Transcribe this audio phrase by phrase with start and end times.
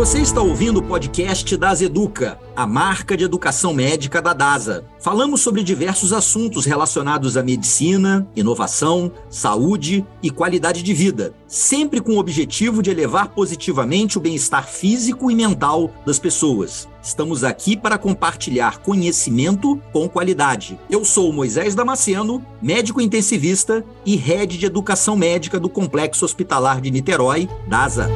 [0.00, 4.82] Você está ouvindo o podcast das Educa, a marca de educação médica da DASA.
[4.98, 12.12] Falamos sobre diversos assuntos relacionados à medicina, inovação, saúde e qualidade de vida, sempre com
[12.12, 16.88] o objetivo de elevar positivamente o bem-estar físico e mental das pessoas.
[17.02, 20.78] Estamos aqui para compartilhar conhecimento com qualidade.
[20.90, 26.90] Eu sou Moisés Damasceno, médico intensivista e head de educação médica do Complexo Hospitalar de
[26.90, 28.08] Niterói, DASA.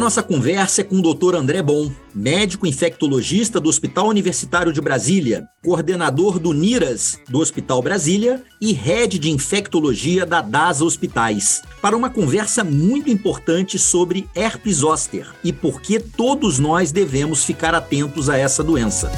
[0.00, 1.36] Nossa conversa é com o Dr.
[1.36, 8.42] André Bom, médico infectologista do Hospital Universitário de Brasília, coordenador do NIRAS do Hospital Brasília
[8.60, 15.28] e head de infectologia da DASA Hospitais, para uma conversa muito importante sobre herpes zoster
[15.44, 19.12] e por que todos nós devemos ficar atentos a essa doença.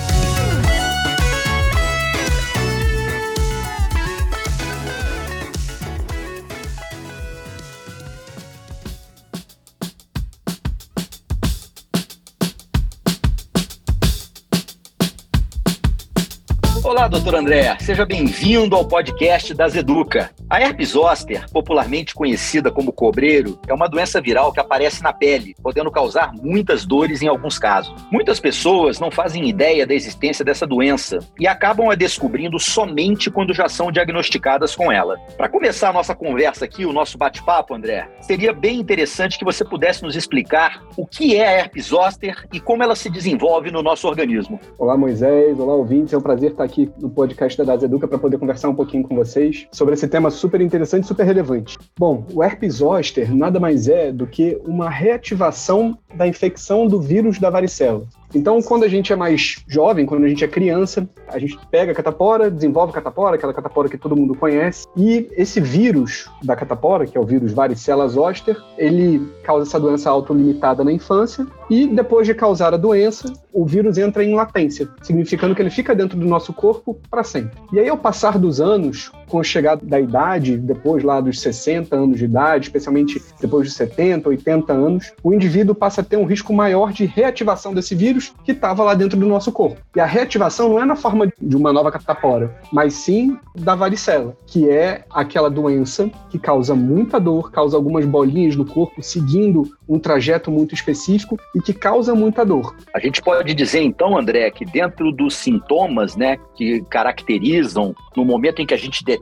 [17.02, 17.76] Olá, doutor André.
[17.80, 20.30] Seja bem-vindo ao podcast das Educa.
[20.48, 25.56] A herpes zoster, popularmente conhecida como cobreiro, é uma doença viral que aparece na pele,
[25.60, 27.92] podendo causar muitas dores em alguns casos.
[28.08, 33.52] Muitas pessoas não fazem ideia da existência dessa doença e acabam a descobrindo somente quando
[33.52, 35.18] já são diagnosticadas com ela.
[35.36, 39.64] Para começar a nossa conversa aqui, o nosso bate-papo, André, seria bem interessante que você
[39.64, 43.82] pudesse nos explicar o que é a herpes zoster e como ela se desenvolve no
[43.82, 44.60] nosso organismo.
[44.78, 45.58] Olá, Moisés.
[45.58, 46.14] Olá, ouvintes.
[46.14, 49.02] É um prazer estar aqui no podcast da Das Educa para poder conversar um pouquinho
[49.04, 51.78] com vocês sobre esse tema super interessante e super relevante.
[51.98, 57.38] Bom, o herpes zoster nada mais é do que uma reativação da infecção do vírus
[57.38, 58.06] da varicela.
[58.34, 61.92] Então, quando a gente é mais jovem, quando a gente é criança, a gente pega
[61.92, 66.56] a catapora, desenvolve a catapora, aquela catapora que todo mundo conhece, e esse vírus da
[66.56, 71.86] catapora, que é o vírus varicela zoster, ele causa essa doença autolimitada na infância, e
[71.86, 76.18] depois de causar a doença, o vírus entra em latência, significando que ele fica dentro
[76.18, 77.58] do nosso corpo para sempre.
[77.72, 81.96] E aí, ao passar dos anos, com o chegar da idade, depois lá dos 60
[81.96, 86.26] anos de idade, especialmente depois de 70, 80 anos, o indivíduo passa a ter um
[86.26, 89.80] risco maior de reativação desse vírus que estava lá dentro do nosso corpo.
[89.96, 94.36] E a reativação não é na forma de uma nova catapora, mas sim da varicela,
[94.46, 99.98] que é aquela doença que causa muita dor, causa algumas bolinhas no corpo, seguindo um
[99.98, 102.76] trajeto muito específico e que causa muita dor.
[102.94, 108.60] A gente pode dizer então, André, que dentro dos sintomas, né, que caracterizam no momento
[108.60, 109.21] em que a gente detecta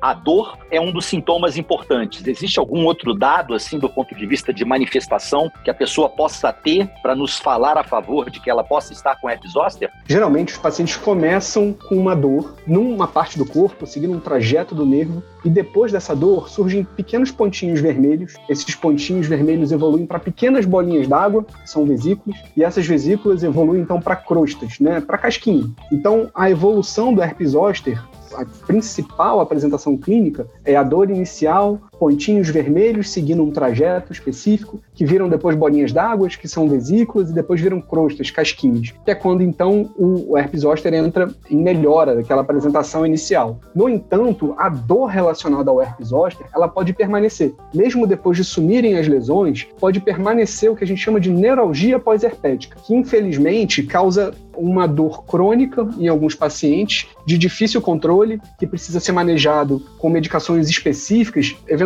[0.00, 2.26] a dor, é um dos sintomas importantes.
[2.26, 6.52] Existe algum outro dado assim do ponto de vista de manifestação que a pessoa possa
[6.52, 9.90] ter para nos falar a favor de que ela possa estar com herpes zoster?
[10.06, 14.86] Geralmente os pacientes começam com uma dor numa parte do corpo, seguindo um trajeto do
[14.86, 18.34] nervo, e depois dessa dor surgem pequenos pontinhos vermelhos.
[18.48, 23.82] Esses pontinhos vermelhos evoluem para pequenas bolinhas d'água, que são vesículas, e essas vesículas evoluem
[23.82, 25.70] então para crostas, né, para casquinha.
[25.92, 28.02] Então a evolução do herpes zoster
[28.36, 35.04] a principal apresentação clínica é a dor inicial, pontinhos vermelhos seguindo um trajeto específico, que
[35.04, 39.42] viram depois bolinhas d'água, que são vesículas, e depois viram crostas, casquinhos, que é quando
[39.42, 43.60] então o herpes zoster entra em melhora daquela apresentação inicial.
[43.74, 47.54] No entanto, a dor relacionada ao herpes zoster, ela pode permanecer.
[47.74, 51.98] Mesmo depois de sumirem as lesões, pode permanecer o que a gente chama de neuralgia
[51.98, 58.98] pós-herpética, que infelizmente causa uma dor crônica em alguns pacientes, de difícil controle, que precisa
[58.98, 61.85] ser manejado com medicações específicas, eventualmente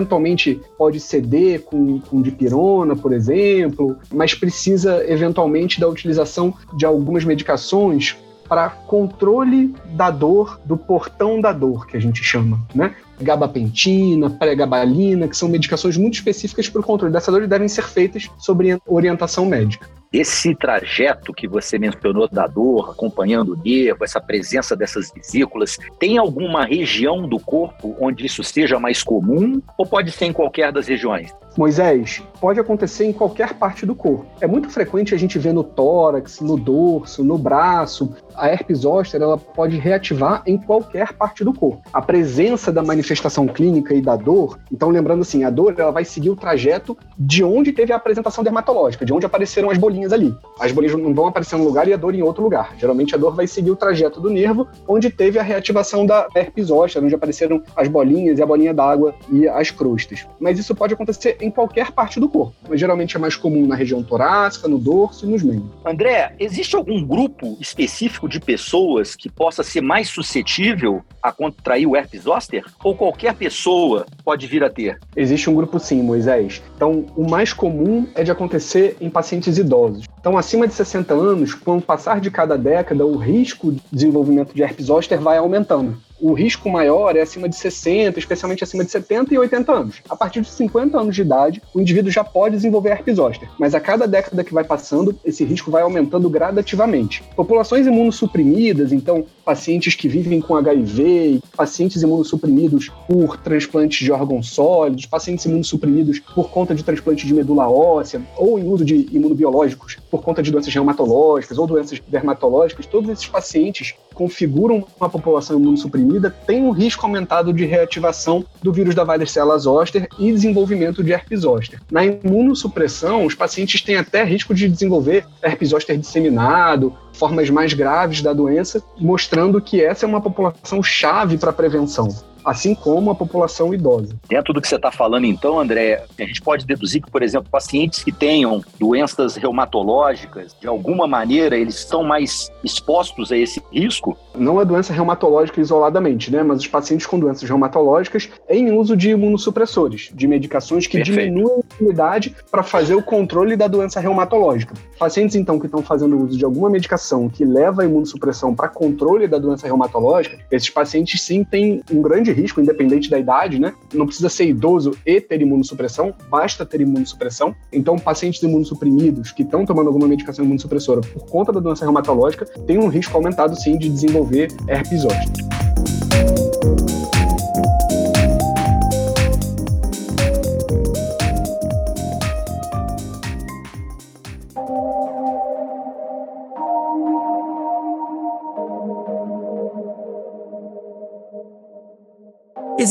[0.77, 8.17] pode ceder com, com dipirona, por exemplo, mas precisa eventualmente da utilização de algumas medicações
[8.49, 12.97] para controle da dor, do portão da dor, que a gente chama, né?
[13.21, 17.85] gabapentina, pregabalina, que são medicações muito específicas para o controle dessa dor e devem ser
[17.85, 19.87] feitas sob orientação médica.
[20.13, 26.19] Esse trajeto que você mencionou da dor, acompanhando o nervo, essa presença dessas vesículas, tem
[26.19, 30.89] alguma região do corpo onde isso seja mais comum ou pode ser em qualquer das
[30.89, 31.33] regiões?
[31.57, 34.27] Moisés, pode acontecer em qualquer parte do corpo.
[34.41, 38.15] É muito frequente a gente ver no tórax, no dorso, no braço.
[38.35, 41.83] A herpes zoster ela pode reativar em qualquer parte do corpo.
[41.93, 46.05] A presença da manifestação clínica e da dor, então lembrando assim, a dor ela vai
[46.05, 50.13] seguir o trajeto de onde teve a apresentação dermatológica, de onde apareceram as bolinhas bolinhas
[50.13, 50.35] ali.
[50.59, 52.75] As bolinhas não vão aparecer num lugar e a dor em outro lugar.
[52.79, 56.67] Geralmente a dor vai seguir o trajeto do nervo, onde teve a reativação da herpes
[56.67, 60.27] zoster, onde apareceram as bolinhas e a bolinha d'água e as crostas.
[60.39, 62.55] Mas isso pode acontecer em qualquer parte do corpo.
[62.69, 65.71] Mas geralmente é mais comum na região torácica, no dorso e nos membros.
[65.85, 71.97] André, existe algum grupo específico de pessoas que possa ser mais suscetível a contrair o
[71.97, 72.65] herpes zoster?
[72.83, 74.99] Ou qualquer pessoa pode vir a ter?
[75.17, 76.63] Existe um grupo sim, Moisés.
[76.77, 79.90] Então, o mais comum é de acontecer em pacientes idosos.
[80.19, 84.55] Então, acima de 60 anos, com o passar de cada década, o risco de desenvolvimento
[84.55, 88.91] de herpes zoster vai aumentando o risco maior é acima de 60, especialmente acima de
[88.91, 90.03] 70 e 80 anos.
[90.09, 93.75] A partir de 50 anos de idade, o indivíduo já pode desenvolver herpes zoster, mas
[93.75, 97.23] a cada década que vai passando, esse risco vai aumentando gradativamente.
[97.35, 105.07] Populações imunossuprimidas, então pacientes que vivem com HIV, pacientes imunossuprimidos por transplantes de órgãos sólidos,
[105.07, 110.23] pacientes imunossuprimidos por conta de transplante de medula óssea ou em uso de imunobiológicos por
[110.23, 116.10] conta de doenças reumatológicas ou doenças dermatológicas, todos esses pacientes configuram uma população imunossuprimida,
[116.47, 121.41] tem um risco aumentado de reativação do vírus da varicela zoster e desenvolvimento de herpes
[121.41, 121.81] zoster.
[121.91, 128.23] Na imunossupressão, os pacientes têm até risco de desenvolver herpes zoster disseminado, formas mais graves
[128.23, 132.09] da doença, mostrando que essa é uma população chave para a prevenção
[132.45, 134.15] assim como a população idosa.
[134.29, 137.49] Dentro do que você está falando, então, André, a gente pode deduzir que, por exemplo,
[137.51, 144.17] pacientes que tenham doenças reumatológicas, de alguma maneira, eles estão mais expostos a esse risco?
[144.35, 146.43] Não a doença reumatológica isoladamente, né?
[146.43, 151.21] Mas os pacientes com doenças reumatológicas em uso de imunossupressores, de medicações que Perfeito.
[151.21, 154.75] diminuem a imunidade para fazer o controle da doença reumatológica.
[154.99, 159.27] Pacientes, então, que estão fazendo uso de alguma medicação que leva a imunossupressão para controle
[159.27, 163.75] da doença reumatológica, esses pacientes sim têm um grande risco, independente da idade, né?
[163.93, 167.55] Não precisa ser idoso e ter imunossupressão, basta ter imunossupressão.
[167.73, 172.79] Então, pacientes imunossuprimidos que estão tomando alguma medicação imunossupressora por conta da doença reumatológica têm
[172.79, 176.50] um risco aumentado, sim, de desenvolver herpes zoster.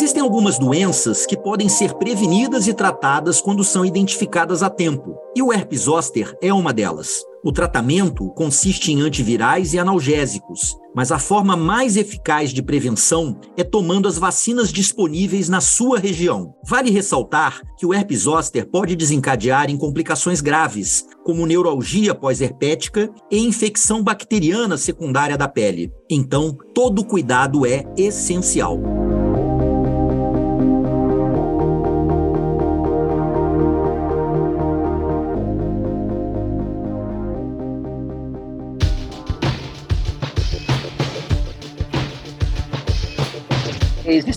[0.01, 5.43] Existem algumas doenças que podem ser prevenidas e tratadas quando são identificadas a tempo, e
[5.43, 7.21] o herpes zoster é uma delas.
[7.43, 13.63] O tratamento consiste em antivirais e analgésicos, mas a forma mais eficaz de prevenção é
[13.63, 16.53] tomando as vacinas disponíveis na sua região.
[16.65, 23.37] Vale ressaltar que o herpes zoster pode desencadear em complicações graves, como neuralgia pós-herpética e
[23.37, 25.91] infecção bacteriana secundária da pele.
[26.09, 28.79] Então, todo cuidado é essencial.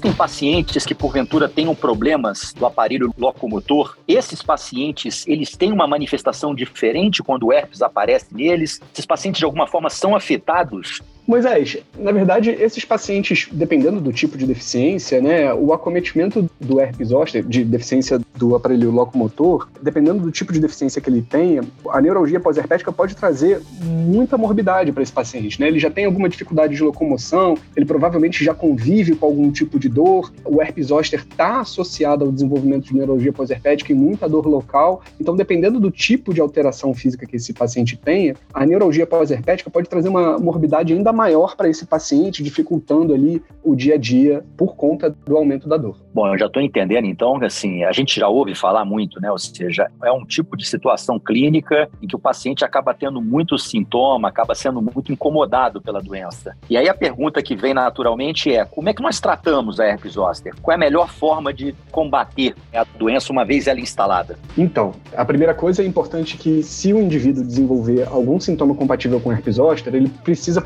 [0.02, 3.96] Existem pacientes que porventura tenham problemas do aparelho locomotor.
[4.08, 8.80] Esses pacientes, eles têm uma manifestação diferente quando o herpes aparece neles?
[8.92, 14.36] Esses pacientes de alguma forma são afetados Moisés, na verdade, esses pacientes, dependendo do tipo
[14.36, 20.32] de deficiência, né, o acometimento do herpes zoster, de deficiência do aparelho locomotor, dependendo do
[20.32, 25.12] tipo de deficiência que ele tenha, a neuralgia pós-herpética pode trazer muita morbidade para esse
[25.12, 25.68] paciente, né?
[25.68, 29.88] Ele já tem alguma dificuldade de locomoção, ele provavelmente já convive com algum tipo de
[29.88, 35.02] dor, o herpes zoster está associado ao desenvolvimento de neuralgia pós-herpética e muita dor local,
[35.20, 39.88] então dependendo do tipo de alteração física que esse paciente tenha, a neuralgia pós-herpética pode
[39.88, 44.74] trazer uma morbidade ainda maior para esse paciente, dificultando ali o dia a dia por
[44.74, 45.96] conta do aumento da dor.
[46.14, 49.30] Bom, eu já estou entendendo, então, assim, a gente já ouve falar muito, né?
[49.30, 53.58] Ou seja, é um tipo de situação clínica em que o paciente acaba tendo muito
[53.58, 56.56] sintoma, acaba sendo muito incomodado pela doença.
[56.68, 60.12] E aí a pergunta que vem naturalmente é: como é que nós tratamos a herpes
[60.12, 60.54] zoster?
[60.60, 64.38] Qual é a melhor forma de combater a doença uma vez ela instalada?
[64.56, 69.32] Então, a primeira coisa é importante que se o indivíduo desenvolver algum sintoma compatível com
[69.32, 70.60] herpes zoster, ele precisa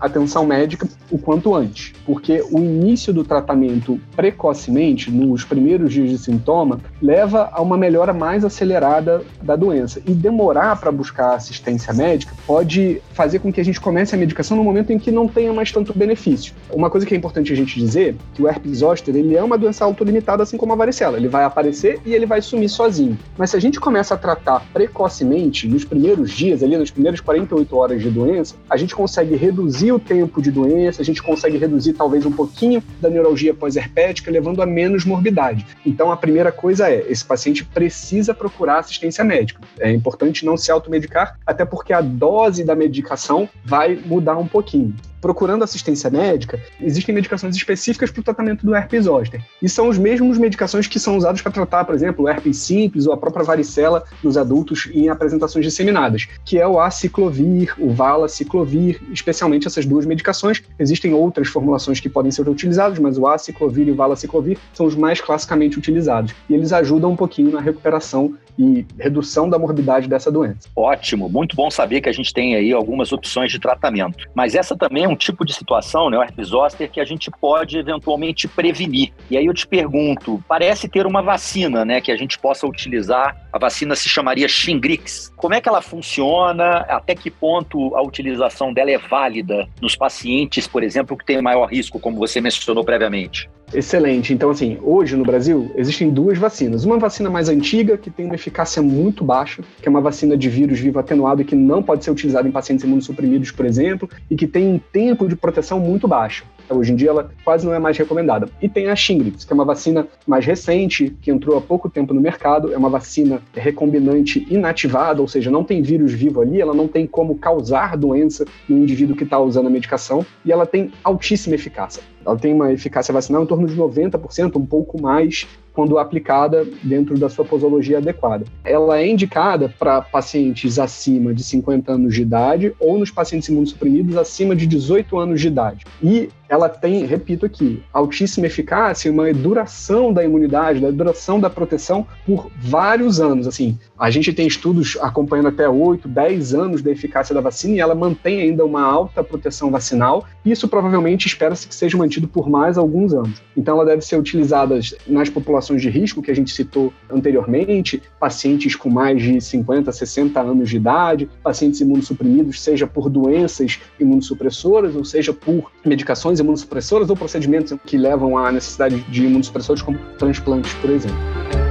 [0.00, 6.18] atenção médica o quanto antes, porque o início do tratamento precocemente, nos primeiros dias de
[6.18, 10.00] sintoma, leva a uma melhora mais acelerada da doença.
[10.06, 14.56] E demorar para buscar assistência médica pode fazer com que a gente comece a medicação
[14.56, 16.52] no momento em que não tenha mais tanto benefício.
[16.70, 19.56] Uma coisa que é importante a gente dizer, que o herpes zoster, ele é uma
[19.56, 23.18] doença autolimitada assim como a varicela, ele vai aparecer e ele vai sumir sozinho.
[23.36, 27.76] Mas se a gente começa a tratar precocemente, nos primeiros dias, ali nas primeiras 48
[27.76, 31.58] horas de doença, a gente consegue reduzir reduzir o tempo de doença, a gente consegue
[31.58, 35.66] reduzir talvez um pouquinho da neuralgia pós-herpética, levando a menos morbidade.
[35.84, 39.60] Então, a primeira coisa é: esse paciente precisa procurar assistência médica.
[39.78, 44.94] É importante não se automedicar, até porque a dose da medicação vai mudar um pouquinho
[45.20, 49.42] procurando assistência médica, existem medicações específicas para o tratamento do herpes zoster.
[49.62, 53.06] E são os mesmos medicações que são usadas para tratar, por exemplo, o herpes simples
[53.06, 59.00] ou a própria varicela nos adultos em apresentações disseminadas, que é o aciclovir, o valaciclovir,
[59.12, 60.62] especialmente essas duas medicações.
[60.78, 64.94] Existem outras formulações que podem ser utilizadas, mas o aciclovir e o valaciclovir são os
[64.94, 66.34] mais classicamente utilizados.
[66.48, 70.68] E eles ajudam um pouquinho na recuperação e redução da morbidade dessa doença.
[70.74, 74.28] Ótimo, muito bom saber que a gente tem aí algumas opções de tratamento.
[74.34, 77.30] Mas essa também é um tipo de situação, né, o herpes zoster, que a gente
[77.30, 79.12] pode eventualmente prevenir.
[79.30, 83.36] E aí eu te pergunto, parece ter uma vacina, né, que a gente possa utilizar.
[83.52, 85.32] A vacina se chamaria Shingrix.
[85.36, 86.78] Como é que ela funciona?
[86.88, 91.66] Até que ponto a utilização dela é válida nos pacientes, por exemplo, que têm maior
[91.66, 93.48] risco, como você mencionou previamente?
[93.72, 94.32] Excelente.
[94.32, 96.84] Então, assim, hoje no Brasil existem duas vacinas.
[96.84, 100.48] Uma vacina mais antiga, que tem uma eficácia muito baixa, que é uma vacina de
[100.48, 104.36] vírus vivo atenuado e que não pode ser utilizada em pacientes imunossuprimidos, por exemplo, e
[104.36, 106.44] que tem um tempo de proteção muito baixo.
[106.70, 108.48] Hoje em dia ela quase não é mais recomendada.
[108.60, 112.12] E tem a Shingrix, que é uma vacina mais recente, que entrou há pouco tempo
[112.12, 116.74] no mercado, é uma vacina recombinante inativada, ou seja, não tem vírus vivo ali, ela
[116.74, 120.92] não tem como causar doença no indivíduo que está usando a medicação, e ela tem
[121.02, 122.02] altíssima eficácia.
[122.24, 125.46] Ela tem uma eficácia vacinal em torno de 90%, um pouco mais
[125.78, 128.44] quando aplicada dentro da sua posologia adequada.
[128.64, 134.16] Ela é indicada para pacientes acima de 50 anos de idade ou nos pacientes imunossuprimidos
[134.16, 135.84] acima de 18 anos de idade.
[136.02, 141.48] E ela tem, repito aqui, altíssima eficácia e uma duração da imunidade, da duração da
[141.48, 143.46] proteção por vários anos.
[143.46, 147.80] Assim, a gente tem estudos acompanhando até 8, 10 anos da eficácia da vacina e
[147.80, 150.24] ela mantém ainda uma alta proteção vacinal.
[150.44, 153.42] Isso provavelmente espera-se que seja mantido por mais alguns anos.
[153.56, 158.76] Então, ela deve ser utilizada nas populações de risco que a gente citou anteriormente, pacientes
[158.76, 165.04] com mais de 50, 60 anos de idade, pacientes imunossuprimidos, seja por doenças imunossupressoras ou
[165.04, 170.90] seja por medicações imunossupressoras ou procedimentos que levam à necessidade de imunossupressores, como transplantes, por
[170.90, 171.67] exemplo.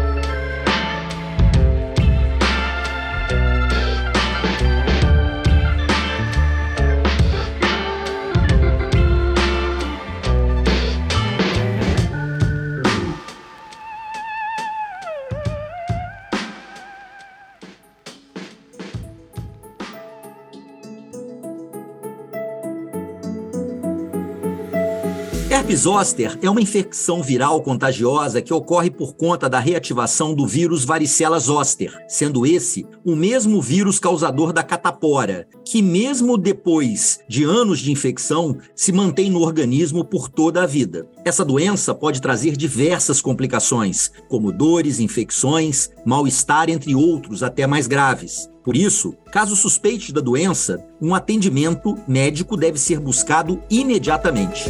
[25.58, 30.86] Herpes zoster é uma infecção viral contagiosa que ocorre por conta da reativação do vírus
[30.86, 37.80] varicela zoster, sendo esse o mesmo vírus causador da catapora, que mesmo depois de anos
[37.80, 41.10] de infecção, se mantém no organismo por toda a vida.
[41.26, 48.48] Essa doença pode trazer diversas complicações, como dores, infecções, mal-estar, entre outros, até mais graves.
[48.64, 54.66] Por isso, caso suspeite da doença, um atendimento médico deve ser buscado imediatamente.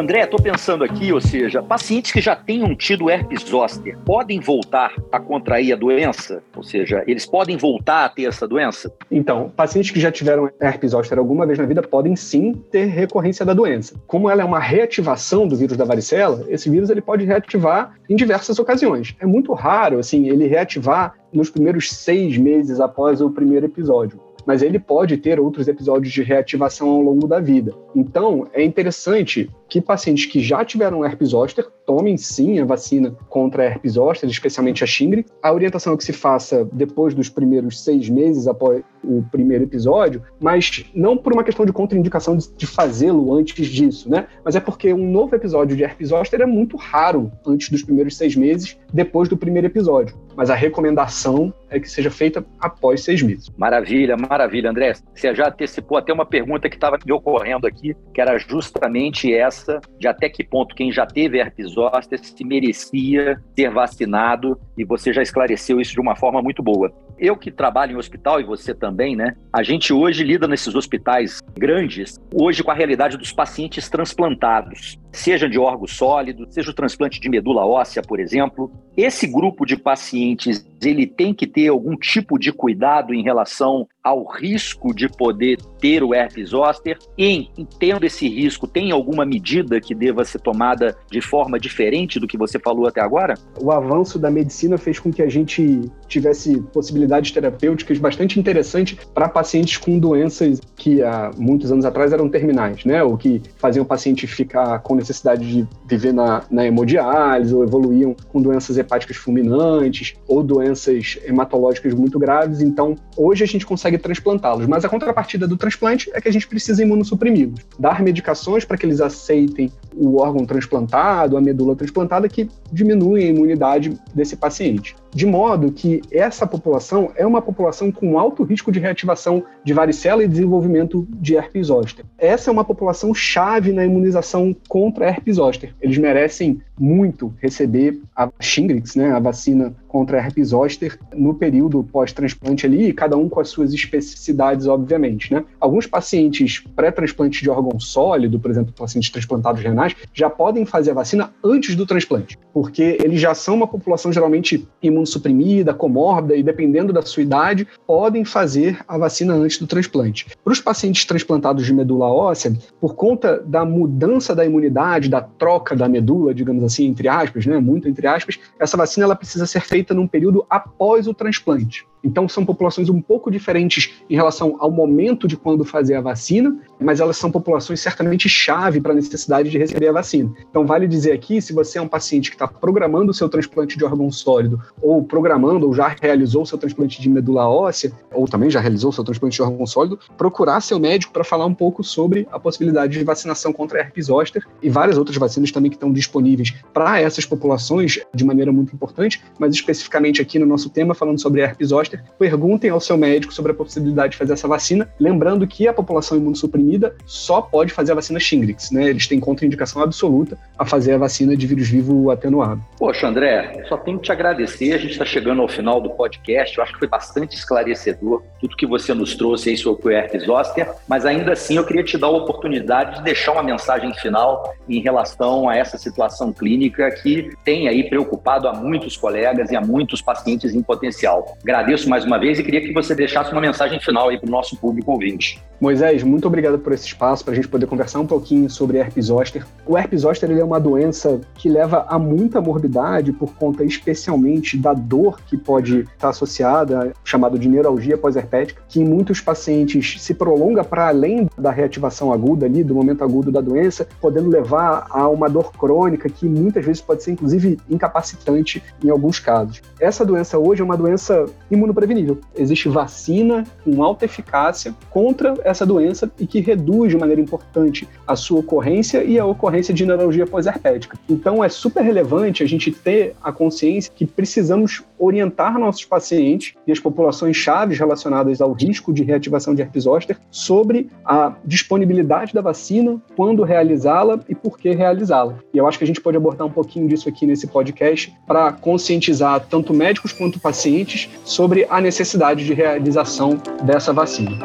[0.00, 4.94] André, estou pensando aqui, ou seja, pacientes que já tenham tido herpes zoster podem voltar
[5.12, 6.42] a contrair a doença?
[6.56, 8.90] Ou seja, eles podem voltar a ter essa doença?
[9.10, 13.44] Então, pacientes que já tiveram herpes zoster alguma vez na vida podem sim ter recorrência
[13.44, 13.94] da doença.
[14.06, 18.16] Como ela é uma reativação do vírus da varicela, esse vírus ele pode reativar em
[18.16, 19.14] diversas ocasiões.
[19.20, 24.62] É muito raro, assim, ele reativar nos primeiros seis meses após o primeiro episódio mas
[24.62, 27.74] ele pode ter outros episódios de reativação ao longo da vida.
[27.94, 33.64] Então, é interessante que pacientes que já tiveram herpes zoster tomem sim a vacina contra
[33.64, 35.28] herpes zoster, especialmente a Shingrix.
[35.42, 40.22] A orientação é que se faça depois dos primeiros seis meses após o primeiro episódio,
[40.38, 44.28] mas não por uma questão de contraindicação de, de fazê-lo antes disso, né?
[44.44, 48.16] Mas é porque um novo episódio de herpes zoster é muito raro antes dos primeiros
[48.16, 50.16] seis meses, depois do primeiro episódio.
[50.36, 53.50] Mas a recomendação é que seja feita após seis meses.
[53.56, 54.92] Maravilha, maravilha, André.
[55.14, 59.80] Você já antecipou até uma pergunta que estava me ocorrendo aqui, que era justamente essa,
[59.98, 65.12] de até que ponto quem já teve herpes zoster se merecia ser vacinado, e você
[65.12, 66.92] já esclareceu isso de uma forma muito boa.
[67.18, 69.36] Eu que trabalho em hospital, e você também, né?
[69.52, 74.98] A gente hoje lida nesses hospitais grandes, hoje com a realidade dos pacientes transplantados.
[75.12, 78.70] Seja de órgão sólido, seja o transplante de medula óssea, por exemplo.
[78.96, 84.24] Esse grupo de pacientes, ele tem que ter algum tipo de cuidado em relação ao
[84.24, 86.98] risco de poder ter o herpes zoster?
[87.16, 87.48] E,
[87.78, 92.38] tendo esse risco, tem alguma medida que deva ser tomada de forma diferente do que
[92.38, 93.34] você falou até agora?
[93.60, 99.28] O avanço da medicina fez com que a gente tivesse possibilidades terapêuticas bastante interessantes para
[99.28, 103.02] pacientes com doenças que há muitos anos atrás eram terminais, né?
[103.02, 108.14] Ou que faziam o paciente ficar com necessidade de viver na, na hemodiálise, ou evoluíam
[108.32, 112.60] com doenças hepáticas fulminantes, ou doenças hematológicas muito graves.
[112.60, 116.46] Então, hoje a gente consegue transplantá-los, mas a contrapartida do transplante é que a gente
[116.46, 122.48] precisa imunossuprimi-los, dar medicações para que eles aceitem o órgão transplantado, a medula transplantada, que
[122.72, 124.94] diminuem a imunidade desse paciente.
[125.12, 130.22] De modo que essa população é uma população com alto risco de reativação de varicela
[130.22, 132.04] e desenvolvimento de herpes zoster.
[132.16, 135.74] Essa é uma população chave na imunização contra herpes zoster.
[135.80, 142.64] Eles merecem muito receber a Shingrix, né, a vacina contra herpes zoster, no período pós-transplante
[142.64, 145.34] ali, cada um com as suas especificidades, obviamente.
[145.34, 145.44] Né?
[145.58, 150.94] Alguns pacientes pré-transplante de órgão sólido, por exemplo, pacientes transplantados renais, já podem fazer a
[150.94, 156.92] vacina antes do transplante, porque eles já são uma população geralmente imunossuprimida, comórbida, e dependendo
[156.92, 160.26] da sua idade, podem fazer a vacina antes do transplante.
[160.44, 165.74] Para os pacientes transplantados de medula óssea, por conta da mudança da imunidade, da troca
[165.74, 169.60] da medula, digamos assim, entre aspas, né, muito entre aspas, essa vacina ela precisa ser
[169.60, 171.86] feita num período após o transplante.
[172.02, 176.56] Então, são populações um pouco diferentes em relação ao momento de quando fazer a vacina,
[176.80, 180.32] mas elas são populações certamente chave para a necessidade de receber a vacina.
[180.48, 183.76] Então, vale dizer aqui, se você é um paciente que está programando o seu transplante
[183.76, 188.26] de órgão sólido, ou programando, ou já realizou o seu transplante de medula óssea, ou
[188.26, 191.54] também já realizou o seu transplante de órgão sólido, procurar seu médico para falar um
[191.54, 195.76] pouco sobre a possibilidade de vacinação contra herpes zoster e várias outras vacinas também que
[195.76, 200.94] estão disponíveis para essas populações de maneira muito importante, mas especificamente aqui no nosso tema,
[200.94, 204.88] falando sobre herpes zoster, perguntem ao seu médico sobre a possibilidade de fazer essa vacina,
[204.98, 208.88] lembrando que a população imunossuprimida só pode fazer a vacina Shingrix, né?
[208.88, 212.62] Eles têm contraindicação absoluta a fazer a vacina de vírus vivo atenuado.
[212.78, 214.72] Poxa, André, só tenho que te agradecer.
[214.72, 216.56] A gente está chegando ao final do podcast.
[216.56, 220.24] Eu acho que foi bastante esclarecedor tudo que você nos trouxe aí sobre o herpes
[220.24, 224.54] zoster, mas ainda assim eu queria te dar a oportunidade de deixar uma mensagem final
[224.68, 229.60] em relação a essa situação clínica que tem aí preocupado a muitos colegas e a
[229.60, 231.36] muitos pacientes em potencial.
[231.42, 234.28] Agradeço agradeço mais uma vez e queria que você deixasse uma mensagem final aí para
[234.28, 235.42] o nosso público ouvinte.
[235.60, 239.06] Moisés, muito obrigado por esse espaço para a gente poder conversar um pouquinho sobre herpes
[239.06, 239.46] zoster.
[239.66, 244.56] O herpes zoster ele é uma doença que leva a muita morbidade por conta especialmente
[244.56, 250.14] da dor que pode estar associada, chamada de neuralgia pós-herpética, que em muitos pacientes se
[250.14, 255.06] prolonga para além da reativação aguda ali, do momento agudo da doença, podendo levar a
[255.10, 259.60] uma dor crônica que muitas vezes pode ser inclusive incapacitante em alguns casos.
[259.78, 261.26] Essa doença hoje é uma doença
[261.70, 262.18] imunoprevenível.
[262.36, 268.16] Existe vacina com alta eficácia contra essa doença e que reduz de maneira importante a
[268.16, 270.98] sua ocorrência e a ocorrência de neurologia pós-herpética.
[271.08, 276.72] Então é super relevante a gente ter a consciência que precisamos orientar nossos pacientes e
[276.72, 282.40] as populações chaves relacionadas ao risco de reativação de herpes zoster sobre a disponibilidade da
[282.40, 285.38] vacina, quando realizá-la e por que realizá-la.
[285.54, 288.52] E eu acho que a gente pode abordar um pouquinho disso aqui nesse podcast para
[288.52, 294.38] conscientizar tanto médicos quanto pacientes sobre a necessidade de realização dessa vacina.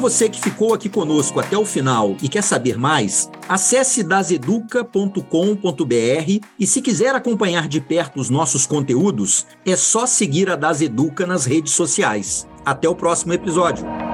[0.00, 6.66] Você que ficou aqui conosco até o final e quer saber mais, acesse daseduca.com.br e
[6.66, 11.74] se quiser acompanhar de perto os nossos conteúdos, é só seguir a Daseduca nas redes
[11.74, 12.48] sociais.
[12.64, 14.09] Até o próximo episódio.